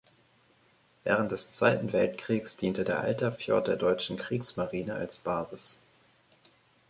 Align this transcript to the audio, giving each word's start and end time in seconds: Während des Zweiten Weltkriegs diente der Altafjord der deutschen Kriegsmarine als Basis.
Während 1.03 1.31
des 1.31 1.51
Zweiten 1.51 1.93
Weltkriegs 1.93 2.57
diente 2.57 2.83
der 2.85 3.01
Altafjord 3.01 3.67
der 3.67 3.75
deutschen 3.75 4.17
Kriegsmarine 4.17 4.95
als 4.95 5.19
Basis. 5.19 5.77